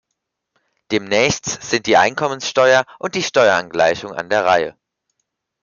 [0.89, 4.75] Demnächst sind die Einkommenssteuer und die Steuerangleichung an der Reihe.